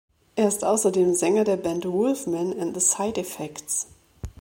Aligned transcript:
Er 0.35 0.47
ist 0.47 0.63
außerdem 0.63 1.13
Sänger 1.13 1.43
der 1.43 1.57
Band 1.57 1.85
"Wolfman 1.87 2.59
and 2.59 2.73
the 2.73 2.79
Side-Effects". 2.79 3.85